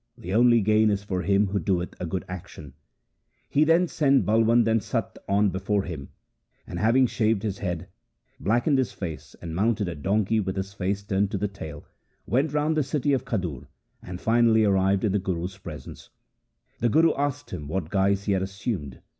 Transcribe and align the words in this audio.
The 0.17 0.33
only 0.33 0.61
gain 0.61 0.89
is 0.89 1.03
for 1.03 1.21
him 1.21 1.45
who 1.49 1.59
doeth 1.59 1.93
a 2.01 2.07
good 2.07 2.25
action.' 2.27 2.73
He 3.47 3.63
sent 3.85 4.25
Balwand 4.25 4.67
and 4.67 4.81
Satta 4.81 5.21
on 5.29 5.51
before 5.51 5.83
him, 5.83 6.09
and 6.65 6.79
having 6.79 7.05
shaved 7.05 7.43
his 7.43 7.59
head, 7.59 7.87
blackened 8.39 8.79
his 8.79 8.93
face, 8.93 9.35
and 9.43 9.55
mounted 9.55 9.87
a 9.87 9.93
donkey 9.93 10.39
with 10.39 10.55
his 10.55 10.73
face 10.73 11.03
turned 11.03 11.29
to 11.29 11.37
the 11.37 11.47
tail, 11.47 11.85
went 12.25 12.51
round 12.51 12.75
the 12.75 12.81
city 12.81 13.13
of 13.13 13.25
Khadur, 13.25 13.67
and 14.01 14.19
finally 14.19 14.63
arrived 14.63 15.03
in 15.03 15.11
the 15.11 15.19
Guru's 15.19 15.59
presence. 15.59 16.09
The 16.79 16.89
Guru 16.89 17.13
asked 17.13 17.51
him 17.51 17.67
what 17.67 17.91
guise 17.91 18.23
he 18.23 18.31
had 18.33 18.41
assumed. 18.41 19.01